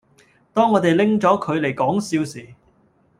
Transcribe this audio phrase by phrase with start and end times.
[0.51, 2.55] 當我地拎左佢黎講笑時